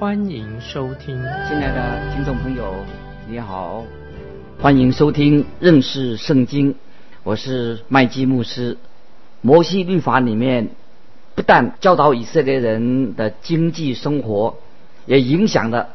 [0.00, 1.16] 欢迎收听。
[1.48, 2.72] 亲爱的听众朋友，
[3.28, 3.84] 你好，
[4.60, 6.76] 欢迎收听认识圣经，
[7.24, 8.76] 我是麦基牧师。
[9.40, 10.68] 摩西律法里面
[11.34, 14.54] 不但教导以色列人的经济生活，
[15.04, 15.88] 也影响了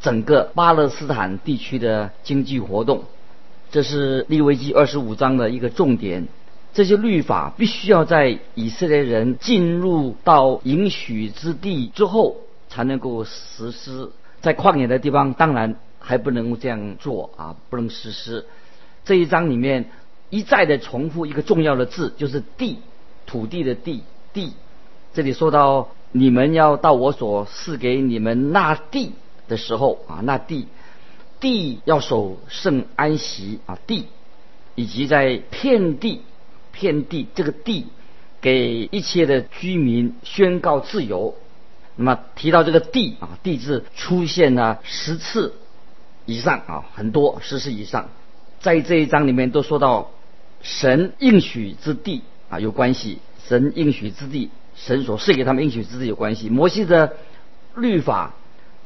[0.00, 3.04] 整个巴勒斯坦地区的经济活动。
[3.70, 6.28] 这是利未记二十五章的一个重点。
[6.72, 12.38] 这些律法必须要在以色列人进入到应许之地之后
[12.70, 18.46] 才能够实施，在旷野的地方当然还不能这样做啊，不能实施。
[19.04, 19.90] 这一章里面
[20.30, 22.78] 一再的重复一个重要的字，就是地，
[23.26, 24.54] 土地的地，地。
[25.12, 29.12] 这里说到你们要到我所赐给你们那地
[29.48, 30.68] 的时候啊，那地。
[31.40, 34.06] 地要守圣安息啊，地
[34.74, 36.20] 以及在遍地
[36.70, 37.86] 遍地这个地
[38.42, 41.34] 给一切的居民宣告自由。
[42.00, 45.52] 那么提到这个地啊，地字出现了十次
[46.24, 48.08] 以上啊，很多十次以上，
[48.58, 50.10] 在这一章里面都说到
[50.62, 56.48] 神应许之地啊有关系，神应许之地，神所赐给他们应许之地有关系。
[56.48, 57.16] 摩西的
[57.76, 58.34] 律法，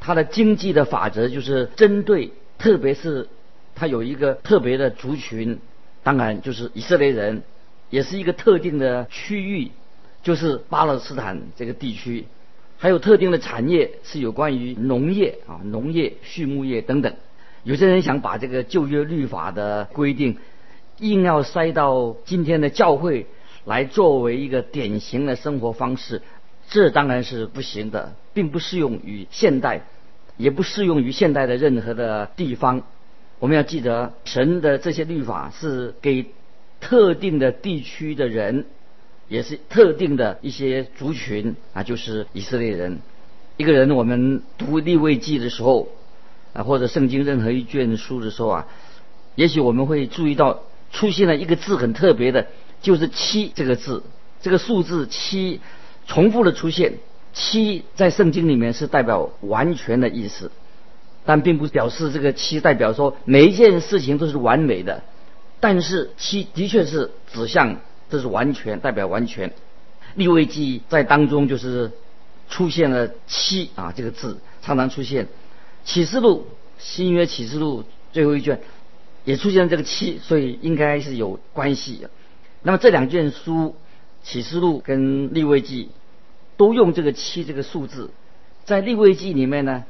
[0.01, 2.33] 它的经济的法则就是针对。
[2.57, 3.29] 特别是，
[3.75, 5.59] 它有一个特别的族群，
[6.03, 7.43] 当然就是以色列人，
[7.89, 9.71] 也是一个特定的区域，
[10.21, 12.27] 就是巴勒斯坦这个地区，
[12.85, 17.15] 还有特定的产业是有关于农业啊，农业、畜牧业等等。
[17.63, 20.37] 有些人想把这个旧约律法的规定，
[20.99, 23.25] 硬要塞到今天的教会
[23.63, 26.21] 来作为一个典型的生活方式，
[26.69, 29.81] 这当然是不行的，并不适用于现代。
[30.37, 32.83] 也不适用于现代的任何的地方。
[33.39, 36.27] 我们要记得，神的这些律法是给
[36.79, 38.67] 特定的地区的人，
[39.27, 42.99] 也是特定的一些族群啊，就是以色列人。
[43.57, 45.87] 一个人，我们读立位记的时候
[46.53, 48.67] 啊，或者圣经任何一卷书的时候啊，
[49.35, 52.47] 也许我们会注意到出现了一个字很特别的，
[52.81, 54.03] 就是“七”这个字，
[54.41, 55.61] 这个数字“七”
[56.05, 56.95] 重复的出现。
[57.33, 60.51] 七在圣经里面是代表完全的意思，
[61.25, 65.03] 但并不表示这个七代表说每一件事情都是完美的。
[65.59, 67.77] 但是七的确是指向
[68.15, 69.51] 这是完全代表完全。
[70.15, 71.91] 立位记在当中就是
[72.49, 75.27] 出现了七啊这个字，常常出现。
[75.83, 77.83] 启示录新约启示录
[78.13, 78.61] 最后一卷
[79.23, 82.07] 也出现了这个七，所以应该是有关系。
[82.63, 83.75] 那么这两卷书
[84.23, 85.89] 启示录跟立位记。
[86.57, 88.11] 都用这个七这个数字，
[88.63, 89.83] 在立位记里面呢，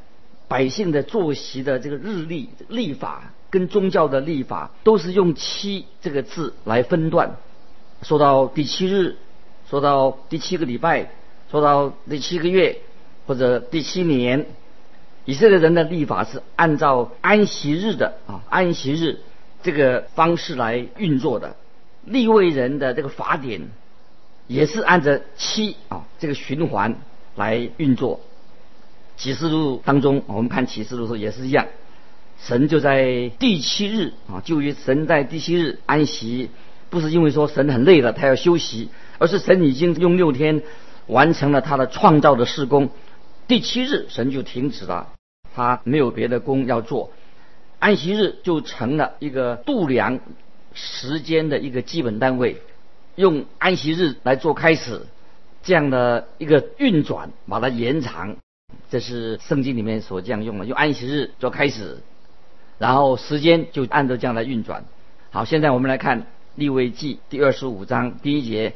[0.48, 7.36] 百姓的作息的这个日历历法跟宗教的历法都是用七这个字来分段。
[8.02, 9.16] 说到第七日，
[9.70, 11.10] 说到第七个礼拜，
[11.52, 12.80] 说到第七个月
[13.28, 14.46] 或者第七年，
[15.26, 19.20] 以色列人的立法是按照安息日的啊安息日
[19.64, 21.56] 这个方式来运作的。
[22.04, 23.62] 立位人的这个法典。
[24.48, 26.98] 也是按照七啊这个循环
[27.36, 28.20] 来运作。
[29.18, 31.66] 启示录当中，我们看启示录的时候也是一样，
[32.40, 36.52] 神就在第七日啊，就于神在第七日安息，
[36.90, 40.64] 不是因为说神很累了，他要休息，而是神已经用六天
[41.08, 42.90] 完成了他的创造的事工，
[43.48, 45.14] 第七日神就停止了，
[45.54, 47.12] 他没有别的工要做，
[47.80, 50.20] 安息日就成了一个度量
[50.74, 52.62] 时间的一个基本单位。
[53.16, 55.02] 用安息日来做开始，
[55.64, 58.36] 这样的一个运转，把它延长，
[58.90, 60.66] 这是圣经里面所这样用的。
[60.66, 62.00] 用安息日做开始，
[62.78, 64.84] 然后时间就按照这样来运转。
[65.32, 68.74] 好，现在我们来看利未记第二十五章第一节，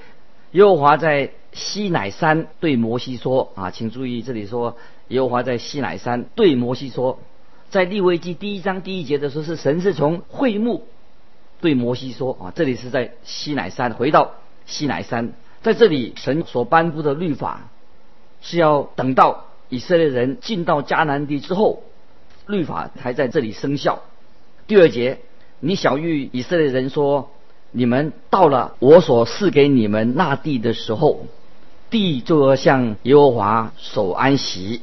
[0.51, 4.75] 耶和华在西乃山对摩西说：“啊，请注意这里说
[5.07, 7.19] 耶和华在西乃山对摩西说，
[7.69, 10.87] 在利未记第一章第一节的时候是神是从会幕。”
[11.61, 14.31] 对摩西说：“啊，这里是在西乃山，回到
[14.65, 17.69] 西乃山，在这里神所颁布的律法
[18.41, 21.83] 是要等到以色列人进到迦南地之后，
[22.45, 24.03] 律法才在这里生效。
[24.67, 25.19] 第二节，
[25.59, 27.31] 你小谕以色列人说：
[27.71, 31.27] 你们到了我所赐给你们那地的时候，
[31.89, 34.81] 地就要向耶和华守安息。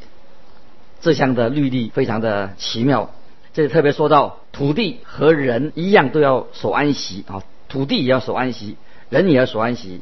[1.00, 3.10] 这项的律例非常的奇妙。
[3.52, 8.76] 这里特别说到，土地和人一样都要守安息啊，土地也要守安息，
[9.08, 10.00] 人也要守安息。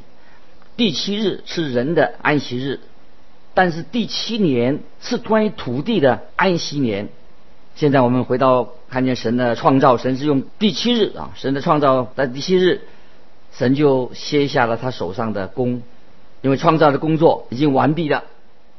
[0.77, 2.81] 第七日是人的安息日，
[3.55, 7.09] 但是第七年是关于土地的安息年。
[7.75, 12.83] 现在我们回到看见神的创造，神是用第七日啊，神的创造在第七日，
[13.53, 15.83] 神就歇下了他手上的工，
[16.41, 18.25] 因为创造的工作已经完毕了。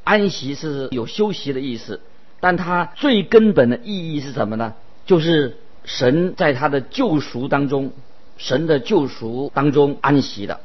[0.05, 1.99] 安息是有休息的意思，
[2.39, 4.75] 但它最根本的意义是什么呢？
[5.05, 7.91] 就是神在他的救赎当中，
[8.37, 10.61] 神的救赎当中安息的。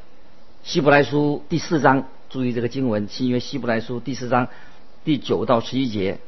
[0.63, 4.47] 希伯来书第四章，注意这个经文，新约希伯来书第四章
[5.03, 6.19] 第九到十一节。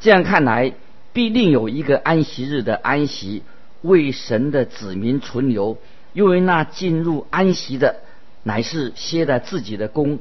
[0.00, 0.72] 这样看来，
[1.14, 3.42] 必定有一个安息日的安息，
[3.80, 5.78] 为神的子民存留，
[6.12, 8.00] 因为那进入安息的，
[8.42, 10.18] 乃是歇了自己的功，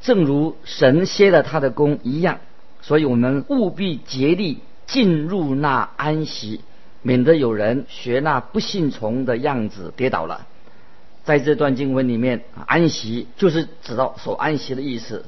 [0.00, 2.38] 正如神歇了他的功一样。
[2.82, 6.60] 所以我们务必竭力进入那安息，
[7.02, 10.46] 免得有人学那不信从的样子跌倒了。
[11.24, 15.24] 在这段经文里面，安息就是指到守安息的意思。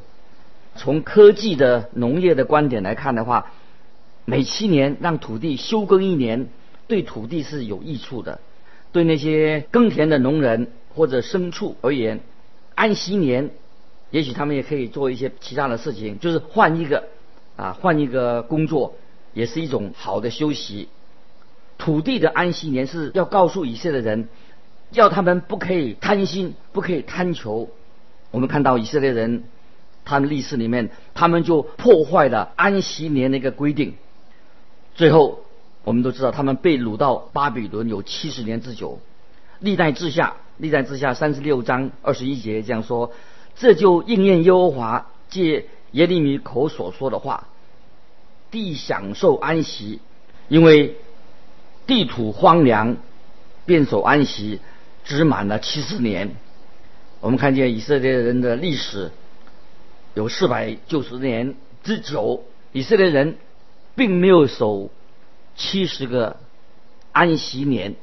[0.77, 3.51] 从科技的农业的观点来看的话，
[4.29, 6.49] 每七年让土地休耕一年，
[6.87, 8.41] 对土地是有益处的。
[8.93, 12.21] 对那些耕田的农人或者牲畜而言，
[12.75, 13.49] 安息年，
[14.11, 17.05] 也许他们也可以做一些其他的事情，就是换一个
[17.57, 18.97] 啊，换一个工作，
[19.33, 20.91] 也是一种好的休息。
[21.79, 24.29] 土地的安息年是要告诉以色列人。
[24.91, 27.71] 要他们不可以贪心，不可以贪求。
[28.31, 29.45] 我们看到以色列人，
[30.05, 33.95] 他们历史里面，他们就破坏了安息年的一个规定。
[34.99, 35.45] 最后，
[35.85, 38.99] 我们都知道他们被掳到巴比伦有七十年之久。
[39.61, 43.13] 历代之下，历代之下三十六章二十一节这样说：
[43.55, 47.47] 这就应验耶和华借耶利米口所说的话：
[48.51, 50.01] 地享受安息，
[50.49, 50.97] 因为
[51.87, 52.97] 地土荒凉，
[53.67, 54.59] 便守安息。
[55.05, 56.35] 只满了七十年，
[57.21, 59.13] 我们看见以色列人的历史
[60.15, 61.55] 有四百九十年
[61.85, 62.43] 之久，
[62.73, 63.39] 以色列人
[63.99, 64.91] 并没有守
[65.57, 66.37] 七十个
[67.11, 67.97] 安息年，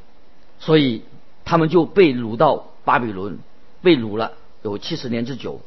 [0.60, 1.04] 所以
[1.46, 3.40] 他们就被掳到巴比伦，
[3.82, 5.62] 被掳了有七十年之久。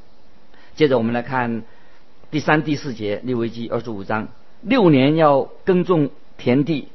[0.76, 1.64] 接着我们来看
[2.30, 4.28] 第三、第四节利未记二十五章，
[4.60, 6.88] 六年要耕种田地，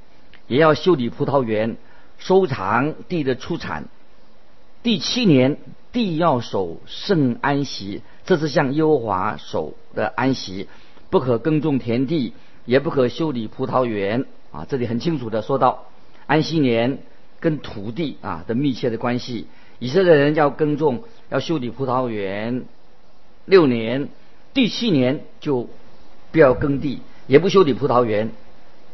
[0.47, 1.77] 也要修理葡萄园，
[2.19, 3.85] 收藏地的出产。
[4.83, 5.57] 第七年，
[5.91, 10.67] 地要守圣安息，这是向耶和华守的安息，
[11.09, 12.33] 不可耕种田地，
[12.65, 14.65] 也不可修理葡萄园啊。
[14.67, 15.85] 这里很清楚的说到，
[16.25, 16.99] 安息年
[17.39, 19.47] 跟土地啊的密切的关系。
[19.79, 22.65] 以色列人要耕种，要修理葡萄园，
[23.45, 24.09] 六年，
[24.53, 25.69] 第七年就
[26.31, 28.31] 不要耕地，也不修理葡萄园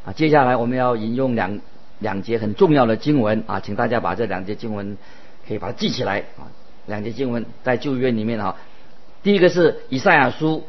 [0.06, 0.14] 啊。
[0.14, 1.60] 接下来我们要引用两
[2.00, 4.98] 两节很重要的经文啊，请大家把这两节经文。
[5.48, 6.46] 可以把它记起来啊！
[6.86, 8.58] 两节经文在旧约里面啊，
[9.24, 10.64] 第一个是以赛亚书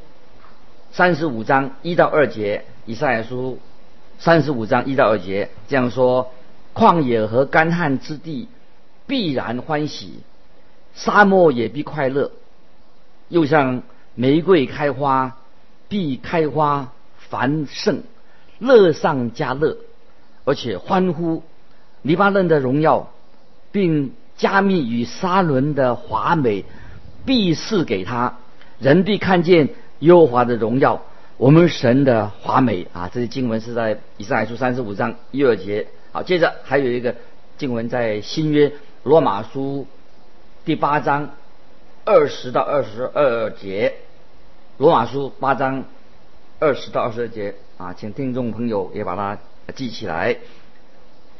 [0.91, 3.60] 三十五章一到二节，以赛亚书
[4.19, 6.32] 三十五章一到二节这样说：
[6.75, 8.48] 旷野和干旱之地
[9.06, 10.19] 必然欢喜，
[10.96, 12.32] 沙漠也必快乐，
[13.28, 13.82] 又像
[14.16, 15.37] 玫瑰开花，
[15.87, 18.02] 必开花繁盛，
[18.59, 19.76] 乐上加乐，
[20.44, 21.44] 而且欢呼
[22.02, 23.11] 黎巴嫩的荣耀，
[23.70, 24.12] 并。
[24.37, 26.64] 加密与沙伦的华美，
[27.26, 28.38] 必是给他
[28.78, 29.68] 人必看见
[29.99, 31.02] 耶和华的荣耀，
[31.40, 33.09] 我们神的华美啊！
[33.11, 35.87] 这些经文是在以赛亚书三十五章一二节。
[36.12, 37.16] 好，接着还有一个
[37.56, 38.70] 经文在新约
[39.04, 39.87] 罗马书
[40.66, 41.30] 第八章
[42.04, 43.94] 二十到二十二节。
[44.76, 45.85] 罗马书八章
[46.59, 49.38] 二十到二十二节啊，请听众朋友也把它
[49.75, 50.37] 记起来。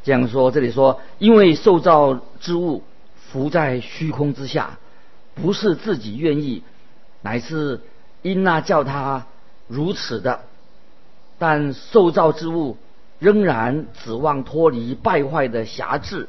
[0.01, 2.81] 这样说，这里说，因为受造之物。
[3.31, 4.79] 浮在虚空之下，
[5.35, 6.63] 不是自己愿意，
[7.21, 7.79] 乃是
[8.23, 9.25] 因那叫他
[9.71, 10.41] 如此的。
[11.39, 12.77] 但受造之物
[13.17, 16.27] 仍然指望脱离败坏的辖制，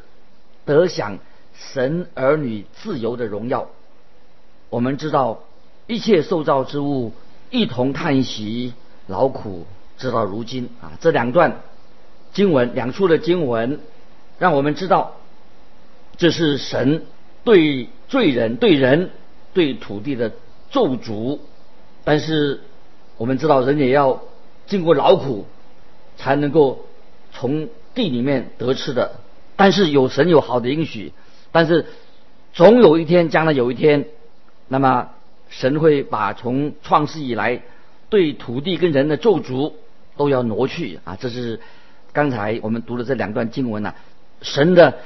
[0.65, 1.19] 得享
[1.55, 3.69] 神儿女自由的荣耀。
[4.71, 5.41] 我们知道
[5.87, 7.13] 一切受造之物
[7.51, 8.73] 一同叹息
[9.07, 9.67] 劳苦，
[9.99, 10.93] 直到如今啊！
[11.01, 11.61] 这两段
[12.33, 13.81] 经文，两处的经文，
[14.39, 15.17] 让我们知道。
[16.17, 17.05] 这是神
[17.43, 19.11] 对罪人、对人、
[19.53, 20.33] 对土地的
[20.71, 21.39] 咒诅，
[22.05, 22.61] 但是
[23.23, 24.21] 我们知道人也要
[24.67, 25.47] 经过劳苦
[26.17, 26.87] 才能够
[27.31, 29.12] 从地里面得吃的。
[29.55, 31.12] 但是有神有好的应许，
[31.52, 31.87] 但是
[32.52, 34.07] 总有一天，将来有一天，
[34.67, 35.11] 那么
[35.50, 37.62] 神会把从创世以来
[38.09, 39.75] 对土地跟人的咒诅
[40.17, 41.14] 都要挪去啊！
[41.14, 41.61] 这是
[42.12, 43.95] 刚才我们读的这两段经文呐、
[44.41, 44.99] 神的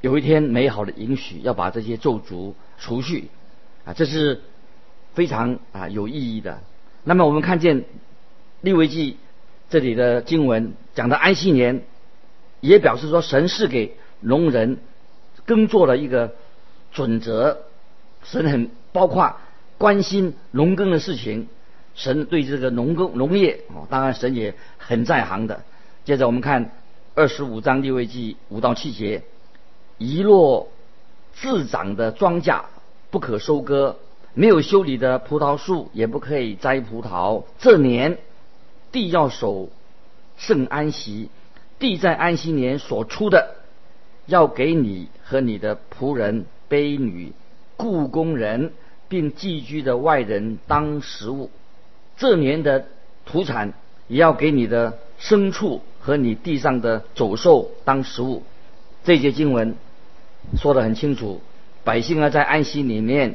[0.00, 3.30] 有一天美好的允许，要把这些咒诅除去
[3.84, 4.42] 啊，这是
[5.14, 6.60] 非常啊有意义的。
[7.08, 7.86] 那么我们看见
[8.60, 9.16] 利未记
[9.70, 11.80] 这里的经文讲的安息年，
[12.60, 14.76] 也表示说神是给农人
[15.46, 16.34] 耕作的一个
[16.92, 17.60] 准则，
[18.24, 19.36] 神很包括
[19.78, 21.48] 关心农耕的事情。
[21.94, 25.62] 神对这个农耕农业哦，当然神也很在行的。
[26.04, 26.72] 接着我们看
[27.14, 29.22] 二十五章利未记五到七节，
[29.96, 30.68] 遗落
[31.32, 32.64] 自长的庄稼
[33.08, 33.96] 不可收割，
[34.38, 37.42] 没有修理的葡萄树也不可以摘葡萄。
[37.58, 38.18] 这年
[38.92, 39.68] 地要守
[40.36, 41.28] 圣安息，
[41.80, 43.56] 地在安息年所出的，
[44.26, 47.32] 要给你和你的仆人、婢女、
[47.76, 48.72] 雇工人，
[49.08, 51.50] 并寄居的外人当食物。
[52.16, 52.86] 这年的
[53.26, 53.72] 土产
[54.06, 58.44] 也要给你的牲畜和你地上的走兽当食物。
[59.02, 59.74] 这节经文
[60.56, 61.40] 说得很清楚，
[61.82, 63.34] 百姓啊在安息里面，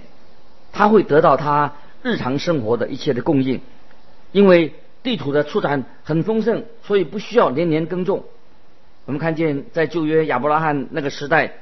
[0.73, 3.61] 他会得到他日常生活的一切的供应，
[4.33, 8.25] 因为地土的出产很丰盛，所以不需要年年耕种。
[9.05, 11.53] 我们看见在旧约亚伯拉罕那个时代，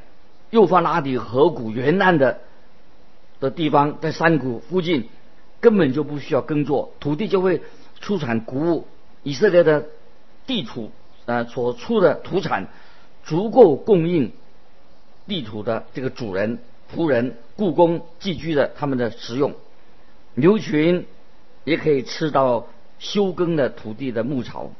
[0.49, 2.39] 幼发拉底河谷沿岸的
[3.39, 5.09] 的地方，在山谷附近。
[5.59, 7.61] 根本就不需要耕作，土地就会
[7.99, 8.87] 出产谷物。
[9.21, 9.85] 以色列的
[10.47, 10.89] 地土
[11.25, 12.67] 呃所出的土产，
[13.23, 14.31] 足够供应
[15.27, 16.57] 地土的这个主人、
[16.95, 19.53] 仆人、雇工寄居的他们的食用。
[20.33, 21.05] 牛群
[21.63, 22.67] 也可以吃到
[22.99, 24.71] 休耕的土地的牧草，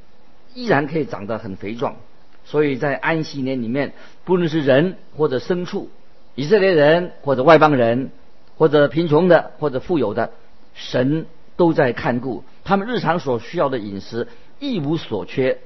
[0.54, 1.96] 依然可以长得很肥壮。
[2.44, 3.94] 所以在安息年里面，
[4.26, 5.90] 不论是人或者牲畜，
[6.36, 8.12] 以色列人或者外邦人，
[8.58, 10.32] 或者贫穷的或者富有的。
[10.74, 11.26] 神
[11.58, 14.28] 都在看顾他们日常所需要的饮食，
[14.60, 15.60] 一无所缺。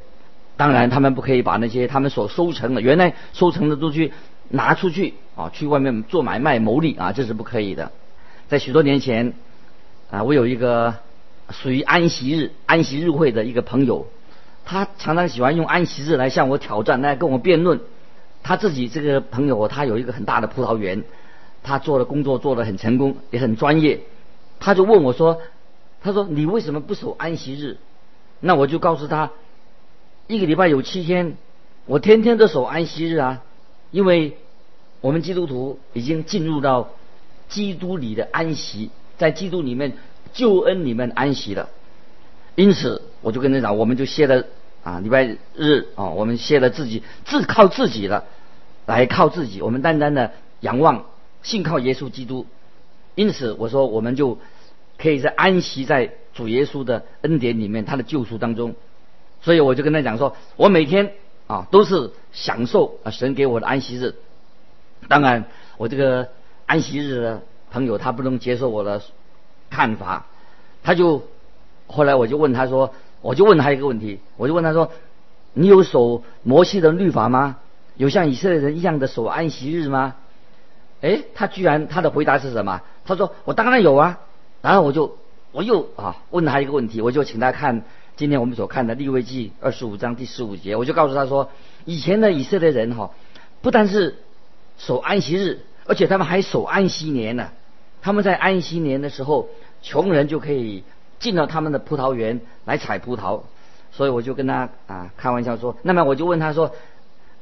[0.57, 4.11] 当然，他们不可以把那些他们所收成的原来收成的都去
[4.49, 7.91] 拿出去啊，去外面做买卖牟利啊，这是不可以的。
[8.47, 9.33] 在许多年前
[10.11, 10.95] 啊，我有一个
[11.49, 14.07] 属于安息日安息日会的一个朋友，
[14.65, 17.81] 他常常喜欢用安息日来向我挑战，来跟我辩论。
[18.43, 21.03] 他自己这个朋友，他有一个很大的葡萄园，
[21.63, 24.01] 他做的工作做得很成功，也很专业。
[24.59, 25.41] 他就问我说
[26.01, 27.77] ：“他说你为什么不守安息日？”
[28.39, 29.31] 那我就告诉他
[30.27, 31.37] ：“一个礼拜有七天，
[31.87, 33.41] 我天天都守安息日啊，
[33.95, 34.35] 因为
[34.99, 36.89] 我们基督徒已经进入到
[37.47, 39.93] 基督里的安息，在基督里面
[40.33, 41.69] 救恩里面安息了。
[42.55, 44.47] 因此，我就跟他讲，我们就歇了
[44.83, 48.25] 啊，礼拜日啊，我们歇了自己自靠自己了，
[48.85, 51.05] 来靠自己，我们单单的仰望
[51.41, 52.45] 信靠耶稣基督。”
[53.15, 54.39] 因此，我说我们就
[54.97, 58.75] 可以在安息在主耶稣的恩典里面，他的救赎当中。
[59.41, 61.13] 所以我就跟他讲说，我每天
[61.47, 64.15] 啊都是享受啊神给我的安息日。
[65.07, 65.45] 当然，
[65.77, 66.29] 我这个
[66.65, 69.01] 安息日的朋友他不能接受我的
[69.69, 70.25] 看法，
[70.83, 71.23] 他就
[71.87, 74.91] 后来我就问他说，我就问他一个问题，我就问他说，
[75.53, 77.57] 你有守摩西的律法吗？
[77.95, 80.15] 有像以色列人一样的守安息日吗？
[81.01, 82.81] 哎，他居然他的回答是什么？
[83.05, 84.19] 他说：“我当然有啊。”
[84.61, 85.17] 然后我就
[85.51, 87.83] 我又啊问他一个问题，我就请他看
[88.17, 91.49] 今天我们所看的利未记二十五章第十五节，我就告诉他说：
[91.83, 93.11] 以前的以色列人哈，
[93.61, 94.15] 不但是
[94.77, 97.49] 守安息日，而且他们还守安息年呢。
[98.01, 99.49] 他们在安息年的时候，
[99.81, 100.83] 穷人就可以
[101.19, 103.41] 进到他们的葡萄园来采葡萄。
[103.91, 106.71] 所以我就跟他啊开玩笑说：“那么我就问他说：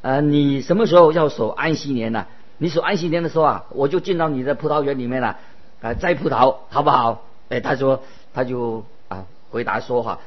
[0.01, 2.25] 呃，你什么时候要守安息年呢？
[2.57, 5.37] 你守安息年的时候啊，我就进到你的葡萄园里面了。”
[5.81, 7.23] 啊，摘葡萄好不好？
[7.49, 8.01] 哎，他说，
[8.33, 10.19] 他就啊回答说哈，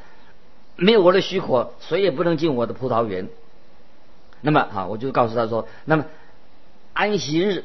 [0.77, 3.29] 没有我的许可，谁也不能进我的葡萄园。
[4.41, 6.05] 那么啊，我就告诉他说，那么
[6.93, 7.65] 安息日，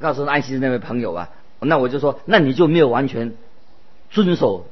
[0.00, 3.34] 告诉安息日那位朋友啊，那我就说，那你就没有完全
[4.10, 4.66] 遵守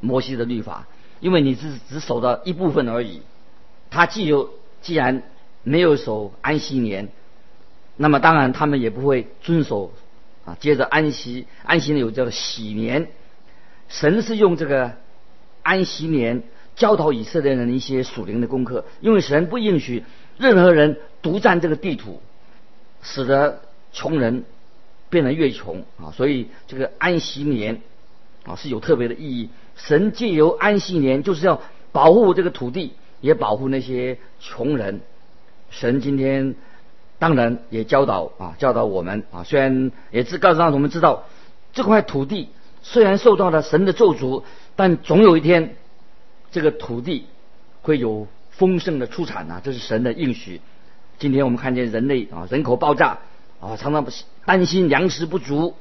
[0.00, 0.86] 摩西的律法，
[1.20, 3.22] 因为你只只守到一部分而已。
[3.90, 4.50] 他既有
[4.82, 5.22] 既然
[5.62, 7.08] 没有守安息年，
[7.96, 9.92] 那么当然他们也不会遵守。
[10.44, 13.08] 啊，接着安息，安息有叫做喜年，
[13.88, 14.92] 神是用这个
[15.62, 16.42] 安息年
[16.76, 20.04] 教导以色列人一些属灵的功课，因为神不允许
[20.38, 22.20] 任何人独占这个地图，
[23.02, 23.60] 使得
[23.92, 24.44] 穷人
[25.10, 27.80] 变得越穷啊，所以这个安息年
[28.44, 29.50] 啊是有特别的意义。
[29.76, 31.60] 神借由安息年就是要
[31.92, 35.00] 保护这个土地，也保护那些穷人。
[35.70, 36.54] 神今天。
[37.16, 39.44] 当然也教导啊，教导我们啊。
[39.44, 41.24] 虽然也是告诉让我们知道，
[41.72, 42.50] 这块土地
[42.82, 44.42] 虽然受到了神的咒诅，
[44.74, 45.76] 但总有一天，
[46.54, 47.26] 这个土地
[47.82, 50.60] 会有丰盛的出产啊，这是神的应许。
[51.18, 53.18] 今天我们看见人类啊人口爆炸
[53.60, 54.06] 啊，常常
[54.44, 55.74] 担心粮食不足。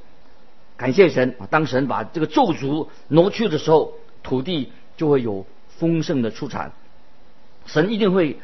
[0.76, 5.46] 感谢神啊，当神把这个咒诅挪去的时候，土地就会有
[5.78, 6.72] 丰盛的出产。
[7.68, 8.40] 神一定会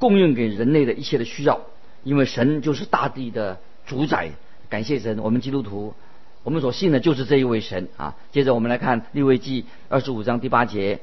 [0.00, 1.60] 供应给人类的一切的需要，
[2.02, 4.32] 因为神就是大地的主宰。
[4.68, 5.94] 感谢神，我们基督徒，
[6.42, 8.16] 我们所信的就是这一位神啊。
[8.32, 10.98] 接着我们来看利未记二十五章第八节，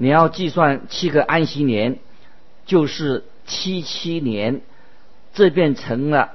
[0.00, 1.98] 你要计算七个安息年，
[2.66, 4.60] 就是七七年，
[5.34, 6.30] 这变成了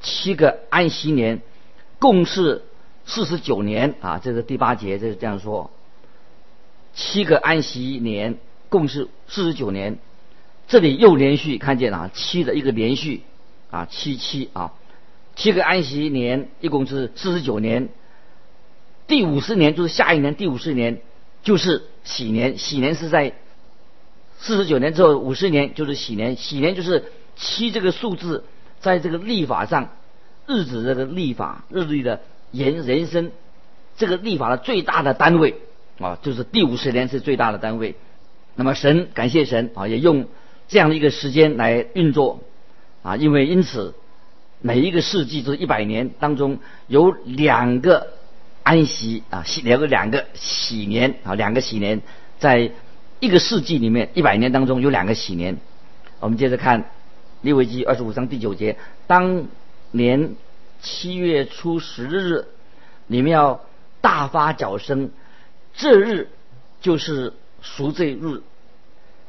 [0.00, 1.40] 七个安息年，
[2.00, 2.64] 共是
[3.04, 3.94] 四十九年。
[4.00, 4.20] 啊。
[4.22, 5.70] 这是第八节，这是这样说，
[6.92, 8.36] 七个安息年。
[8.68, 9.98] 共是四十九年，
[10.66, 13.22] 这里又连续看见了七的一个连续。
[13.70, 14.72] 啊，七七啊，
[15.36, 17.88] 七个安息年一共是四十九年，
[19.06, 21.00] 第五十年就是下一年第五十年。
[21.46, 23.32] 就是喜年，喜年是在
[24.40, 27.04] 四十九年之后五十年就是喜年，喜年就是
[27.36, 28.42] 七这个数字
[28.80, 29.90] 在这个历法上
[30.48, 33.30] 日子这个历法日历的延人生
[33.96, 35.60] 这个历法的最大的单位
[36.00, 37.94] 啊，就是第五十年是最大的单位。
[38.56, 40.26] 那么神感谢神啊，也用
[40.66, 42.40] 这样的一个时间来运作
[43.04, 43.94] 啊，因为因此
[44.60, 48.14] 每一个世纪就是一百年当中有两个
[48.66, 52.02] 安息啊，喜两个两个喜年啊，两个喜年，
[52.40, 52.72] 在
[53.20, 55.56] 一个世纪里面一百年当中有两个喜年。
[56.18, 56.90] 我们接着看
[57.42, 59.46] 利未记二十五章第九节，当
[59.92, 60.34] 年
[60.82, 62.46] 七月初十日，
[63.06, 63.60] 你们要
[64.00, 65.10] 大发脚声，
[65.74, 66.28] 这日
[66.80, 67.32] 就是。
[67.62, 68.42] 赎罪日，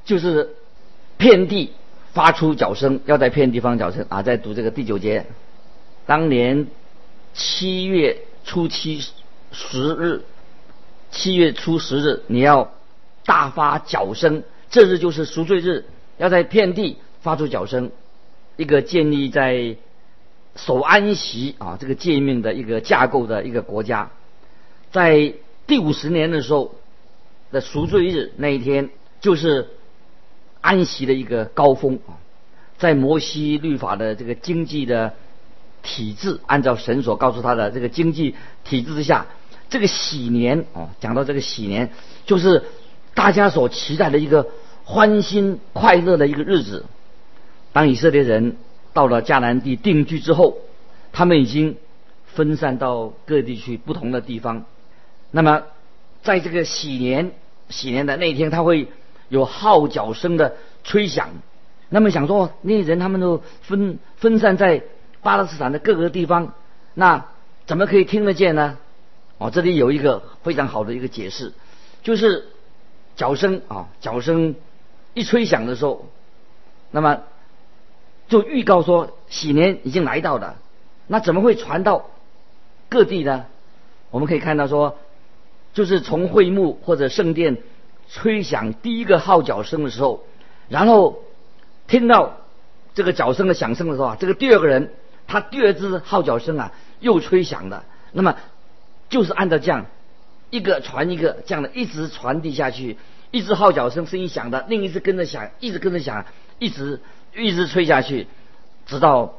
[0.05, 0.49] 就是
[1.17, 1.71] 遍地
[2.13, 4.21] 发出脚声，要在遍地方脚声啊！
[4.21, 5.25] 在读这个第九节，
[6.05, 6.67] 当年
[7.33, 9.01] 七月初七
[9.57, 10.21] 十日，
[11.09, 12.71] 七月初十日，你要
[13.25, 15.85] 大发脚声，这日就是赎罪日，
[16.17, 17.89] 要在遍地发出脚声。
[18.55, 19.75] 一个建立在
[20.55, 24.11] 守安息啊这个诫命的一个架构的一个国家，
[24.91, 25.33] 在
[25.65, 26.75] 第五十年的时候。
[27.49, 28.89] 的赎罪日那一天，
[29.21, 29.69] 就是
[30.59, 32.19] 安息的一个高峰啊！
[32.77, 35.13] 在摩西律法的这个经济的
[35.81, 39.27] 体制，按照神所告诉他的这个经济体制之下，
[39.69, 41.91] 这个喜年哦，讲到这个喜年，
[42.25, 42.63] 就是
[43.13, 44.47] 大家所期待的一个
[44.83, 46.85] 欢欣快乐的一个日子。
[47.73, 48.57] 当以色列人
[48.93, 50.57] 到了迦南地定居之后，
[51.11, 51.77] 他们已经
[52.25, 54.65] 分散到各地去不同的地方，
[55.31, 55.63] 那么。
[56.23, 57.31] 在这个喜年
[57.69, 58.87] 喜年的那一天，他会
[59.29, 61.29] 有号角声的吹响。
[61.87, 64.83] 那么想说，那些人他们都分分散在
[65.21, 66.53] 巴勒斯坦的各个地方，
[66.95, 67.27] 那
[67.65, 68.77] 怎么可以听得见呢？
[69.37, 71.53] 哦，这里有一个非常好的一个解释，
[72.03, 72.47] 就是
[73.15, 74.55] 角声啊，角声
[75.13, 76.07] 一吹响的时候，
[76.91, 77.21] 那么
[78.27, 80.57] 就预告说喜年已经来到了。
[81.07, 82.09] 那怎么会传到
[82.89, 83.45] 各地呢？
[84.11, 84.97] 我们可以看到说。
[85.73, 87.57] 就是从会幕或者圣殿
[88.09, 90.23] 吹响第一个号角声的时候，
[90.69, 91.19] 然后
[91.85, 92.37] 听到
[92.95, 94.91] 这个角声的响声的时候啊，这个第二个人
[95.27, 97.85] 他第二支号角声啊又吹响了。
[98.11, 98.37] 那么
[99.09, 99.85] 就是按照这样
[100.49, 102.97] 一个传一个这样的一直传递下去，
[103.31, 106.25] 一支号角声声音响的，另一支跟着响，一直跟着响，
[106.59, 106.99] 一直
[107.35, 108.27] 一直吹下去，
[108.85, 109.37] 直到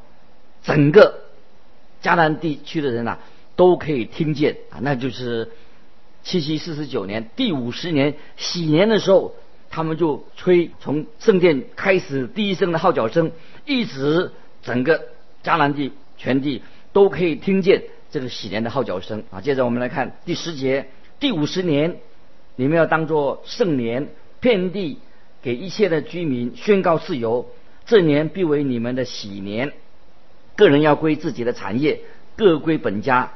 [0.63, 1.21] 整个
[2.01, 3.19] 迦南地区的人啊
[3.55, 5.49] 都可以听见啊，那就是。
[6.21, 9.33] 七七四十九年第五十年喜年的时候，
[9.69, 13.31] 他们就吹从圣殿开始第一声的号角声，
[13.65, 15.05] 一直整个
[15.45, 19.41] 迦南地全地都可以听见这个喜年的号角声啊。
[19.41, 20.87] 接着我们来看第十节，
[21.19, 21.97] 第五十年
[22.55, 24.99] 你们要当作圣年，遍地
[25.41, 27.47] 给一切的居民宣告自由，
[27.85, 29.73] 这年必为你们的喜年，
[30.55, 32.01] 个人要归自己的产业，
[32.35, 33.31] 各归本家。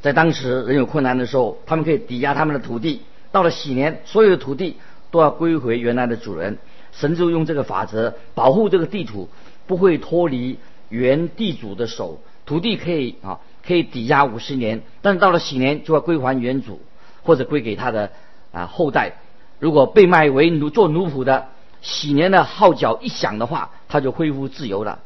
[0.00, 3.02] 在当时人有困难的时候，他们可以抵押他们的土地。
[3.30, 4.76] 到了喜年，所有的土地
[5.10, 6.58] 都要归回原来的主人。
[6.90, 9.28] 神就用这个法则保护这个地土，
[9.66, 10.58] 不会脱离
[10.88, 12.20] 原地主的手。
[12.44, 16.80] 土地可以啊，可以抵押五十年，但是到了喜年就要归还原主，
[17.22, 18.10] 或者归给他的
[18.52, 19.14] 啊后代。
[19.58, 21.48] 如果被卖为奴做奴仆的，
[21.80, 24.98] 喜年的号角一响的话，他就恢复自由了。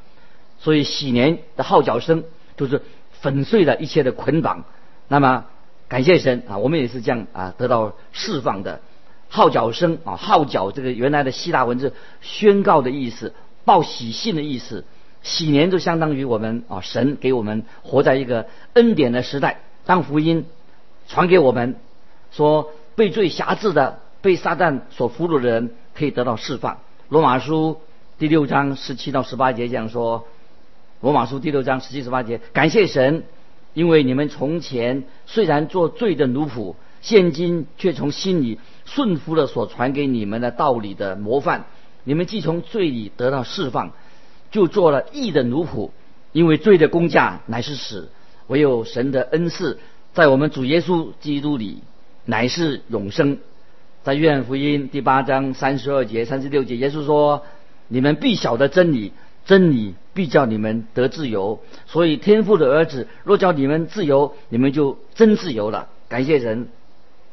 [0.58, 2.24] 所以喜年的号角声
[2.56, 2.82] 就是
[3.20, 4.64] 粉碎了一切的捆绑。
[5.08, 5.44] 那么，
[5.88, 8.80] 感谢神啊，我们也是这样啊，得到释放的
[9.28, 11.92] 号角声啊，号角这个原来的希腊文字
[12.22, 13.34] 宣告的意思，
[13.66, 14.84] 报喜信的意思。
[15.22, 20.46] 喜年就相当于我们啊，神给我们活在一个恩典的时代，当福音
[21.08, 21.76] 传给我们，
[22.30, 26.78] 说被罪辖制的、被撒旦所俘虏的人可以得到释放。
[27.08, 27.80] 罗马书
[28.18, 30.26] 第六章十七到十八节讲说，
[31.00, 33.24] 罗马书第六章十七十八节，感谢神，
[33.74, 41.66] 因为你们从前虽然做罪的奴仆，现今却从心里顺服了所传给你们的道理的模范。
[42.04, 43.90] 你们既从罪里得到释放，
[44.56, 45.90] 就做了义的奴仆。
[46.32, 48.10] 因为罪的工价乃是死，
[48.46, 49.78] 唯有神的恩赐
[50.14, 51.82] 在我们主耶稣基督里
[52.24, 53.38] 乃是永生。
[54.02, 57.42] 在约翰福音第八章三十二节、三十六节，耶稣说
[57.88, 59.12] ：“你们必晓得真理，
[59.46, 61.60] 真理必叫你们得自由。
[61.86, 66.68] 所以天父的儿子若叫你们自由，你们就真自由了。”感谢神，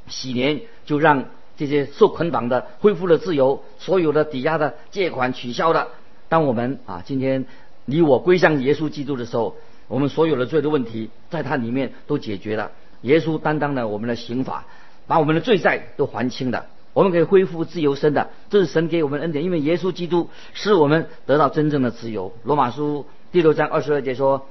[0.07, 1.25] 喜年就让
[1.57, 5.89] 这些受捆绑的恢复了自由，所有的抵押的借款取消了。
[6.29, 7.45] 当我们啊今天。
[7.85, 9.57] 你我归向耶稣基督的时候，
[9.89, 12.71] 我们所有的罪的问题，在他里面都解决了。
[13.01, 14.63] 耶稣担当了我们的刑罚，
[15.05, 16.67] 把我们的罪债都还清了。
[16.93, 19.43] 我们可以恢复自由身的，这是神给我们恩典。
[19.43, 22.31] 因为耶稣基督使我们得到真正的自由。
[22.45, 24.47] 罗马书第六章二十二节说：“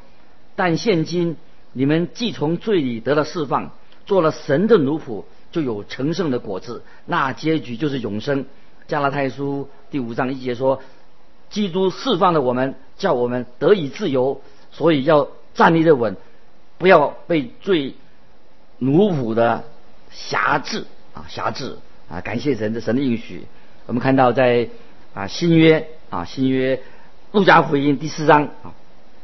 [0.55, 1.39] 但现今
[1.73, 3.71] 你们既从罪里得到释放，
[4.05, 8.45] 做了神的奴仆，就有成圣的果子，那结局就是永生。”
[8.89, 10.83] 加拉太书第五章一节说。
[11.53, 16.17] 基督释放了我们，叫我们得以自由，所以要站立的稳，
[16.79, 17.95] 不要被罪
[18.79, 19.63] 奴仆的
[20.11, 21.77] 辖制啊辖制
[22.11, 22.23] 啊！
[22.23, 23.47] 感谢神的神的应许。
[23.85, 24.71] 我们看到在
[25.13, 26.81] 啊新约啊新约
[27.33, 28.73] 路加福音第四章啊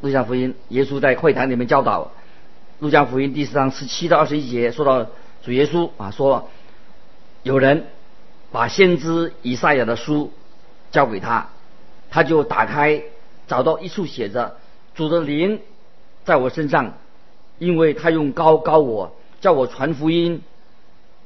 [0.02, 2.12] 路加福音耶稣在会谈里面教导
[2.78, 5.10] 路加福音第四章十七到二十一节说到
[5.42, 6.50] 主耶稣啊说
[7.42, 7.86] 有人
[8.52, 10.30] 把先知以赛亚的书
[10.90, 11.48] 交给他。
[12.10, 13.02] 他就打开，
[13.46, 14.56] 找到一处写着
[14.94, 15.60] “主的灵
[16.24, 16.94] 在我身上”，
[17.58, 20.42] 因为他用高高我，叫我传福音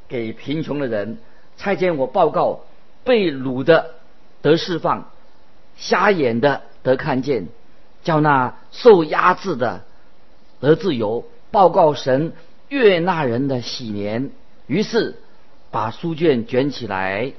[0.08, 1.18] 给贫穷的人，
[1.56, 2.64] 差遣我报告
[3.04, 3.90] 被掳的
[4.40, 5.10] 得释放，
[5.76, 7.48] 瞎眼的得看见，
[8.02, 9.84] 叫那受压制的
[10.60, 12.32] 得自由，报告神
[12.68, 14.30] 悦纳人的喜年。
[14.66, 15.16] 于是
[15.70, 17.32] 把书卷卷起来，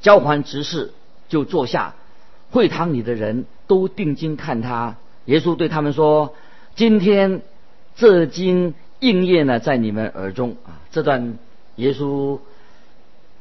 [0.00, 0.92] 交还执事，
[1.28, 1.94] 就坐下。
[2.50, 4.96] 会堂里的人都定睛看他。
[5.26, 6.34] 耶稣对他们说
[6.74, 7.42] ：“今天
[7.96, 11.38] 这经应验了在你们耳中啊！”这段
[11.76, 12.38] 耶稣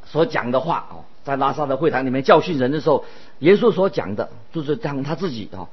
[0.05, 3.05] 所讲的话哦，在拉萨的会堂里面教训人的时候，
[3.39, 5.69] 耶稣所讲的就是讲他自己啊。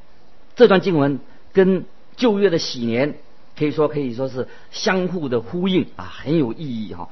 [0.54, 1.18] 这段经文
[1.52, 1.84] 跟
[2.16, 3.14] 旧约的喜年
[3.58, 7.08] 可以说可以说是相互的呼应啊，很有意义哈。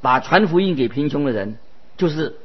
[0.00, 1.56] 把传福音给贫穷的人，
[1.96, 2.36] 就是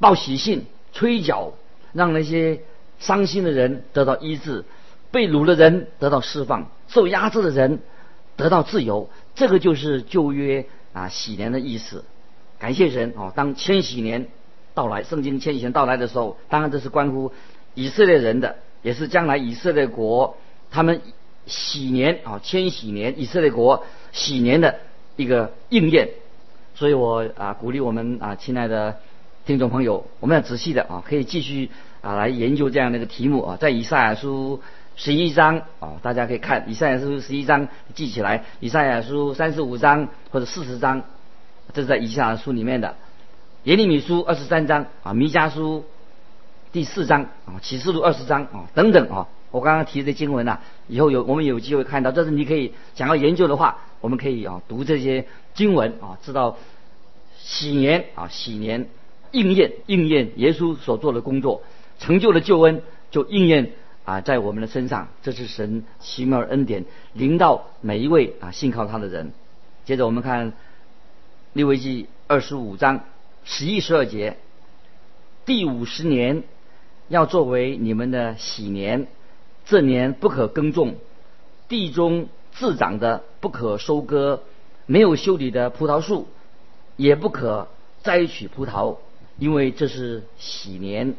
[0.00, 1.52] 报喜信、吹角。
[1.94, 2.60] 让那些
[2.98, 4.64] 伤心的人得到医治，
[5.10, 7.78] 被掳的人得到释放，受压制的人
[8.36, 12.04] 得到自由，这个就是旧约啊喜年的意思。
[12.58, 13.32] 感谢神哦！
[13.34, 14.26] 当千禧年
[14.74, 17.32] 到来，圣经千禧年到来的时候，当然这是关乎
[17.74, 20.36] 以色列人的，也是将来以色列国
[20.70, 21.00] 他们
[21.46, 24.80] 喜年啊千禧年以色列国喜年的
[25.16, 26.08] 一个应验。
[26.74, 28.98] 所以我啊鼓励我们啊亲爱的。
[29.46, 34.62] 听众朋友，我们要仔细的啊，可以继续啊来研究这样的一个题目啊，在以赛亚书
[34.96, 41.02] 十一章啊，大家可以看以赛亚书十一章记起来，以赛亚书三十五章或者四十章，
[41.74, 42.94] 这是在以赛亚书里面的，
[43.64, 45.84] 耶利米书二十三章啊，弥迦书
[46.72, 56.56] 第四章啊，启示录二十章啊等等啊，我刚刚提的经文呐，以后有我们有机会看到，这是你可以想要研究的话，我们可以啊读这些经文啊，知道
[57.36, 58.88] 喜年啊喜年。
[59.34, 61.62] 应验应验耶稣所做的工作，
[61.98, 63.72] 成就了救恩，就应验
[64.04, 65.08] 啊在我们的身上。
[65.22, 69.32] 这是神奇妙恩典，临到每一位啊信靠他的人。
[69.84, 70.52] 接着我们看
[71.52, 73.00] 利未记二十五章
[73.44, 74.36] 十一十二节，
[75.44, 76.44] 第五十年
[77.08, 79.08] 要作为你们的喜年，
[79.66, 80.94] 这年不可耕种，
[81.68, 84.42] 地中自长的不可收割，
[84.86, 86.28] 没有修理的葡萄树
[86.96, 87.66] 也不可
[88.04, 88.96] 摘取葡萄。
[89.38, 91.14] 因为这是喜年，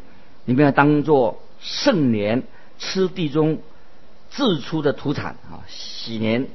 [0.45, 2.43] 你们要当做圣年，
[2.79, 3.59] 吃地中
[4.29, 5.65] 自出的土产啊。
[5.67, 6.47] 喜年，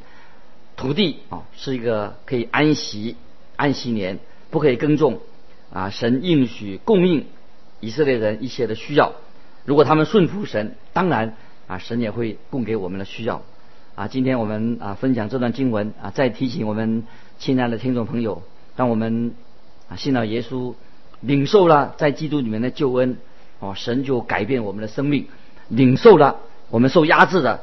[0.77, 3.17] 土地啊是一个可以安息
[3.57, 4.19] 安息年，
[4.51, 5.21] 不可以耕种
[5.71, 5.91] 啊。
[5.91, 7.27] 神应许供应
[7.81, 9.13] 以色列人一些的需要，
[9.67, 13.43] 如果他们顺服神，当然啊神也会供给我们的需要
[13.97, 14.09] 啊。
[14.09, 17.05] 今天我们啊分享这段经文啊，再提醒我们
[17.39, 18.43] 亲爱的听众朋友，
[18.77, 19.35] 让我们
[19.91, 20.75] 啊信到耶稣。
[21.21, 23.17] 领受了在基督里面的救恩，
[23.59, 25.25] 哦，神就改变我们的生命；
[25.69, 26.37] 领受了
[26.71, 27.63] 我们受压制的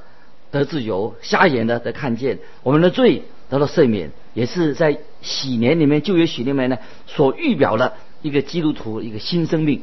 [0.52, 9.82] 得自由，瞎眼的得看见，我们的罪得到赦免，也是在喜年里面旧约喜里面呢所预表的一个基督徒一个新生命，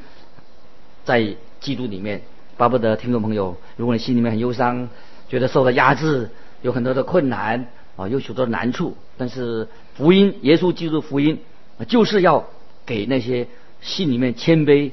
[1.04, 2.22] 在基督里面。
[2.56, 4.88] 巴不得听众朋友，如果你心里面很忧伤，
[5.28, 6.30] 觉得受到压制，
[6.62, 11.40] 有很多的困难啊，有许多难处，但是福音，耶稣基督福音，
[11.88, 12.46] 就是要
[12.86, 13.48] 给那些
[13.84, 14.90] 心里面谦卑、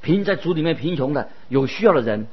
[0.00, 2.28] 贫在主里面贫穷的、有需要的人，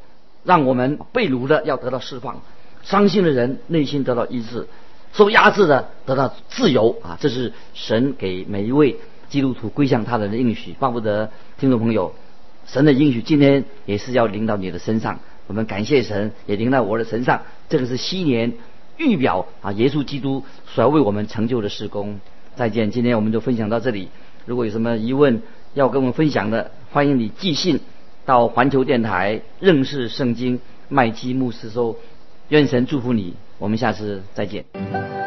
[0.45, 2.41] 让我们被掳的要得到释放，
[2.83, 4.67] 伤心的人内心得到医治，
[5.11, 7.17] 受压制的得到自由啊！
[7.19, 10.73] 这是神给每一位基督徒归向他人的应许。
[10.79, 12.13] 巴不得听众朋友。
[12.67, 17.41] 神的应许今天也是要临到你的身上，我们感谢神，也临到我的身上。
[17.69, 18.53] 这个是新年
[18.97, 22.19] 预表啊，耶稣基督所要为我们成就的事工。
[22.55, 24.09] 再见，今天我们就分享到这里。
[24.45, 25.41] 如果有什么疑问
[25.73, 27.79] 要跟我们分享的，欢迎你寄信
[28.25, 31.95] 到环球电台认识圣经麦基牧师收。
[32.49, 35.20] 愿神祝福你，我们下次再见。